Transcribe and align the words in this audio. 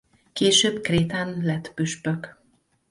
Később 0.33 0.81
Krétán 0.81 1.37
lett 1.41 1.73
püspök. 1.73 2.37